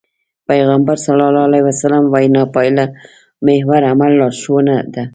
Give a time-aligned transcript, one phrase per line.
[0.47, 1.07] پيغمبر ص
[2.13, 5.03] وينا پايلهمحور عمل لارښوونه ده.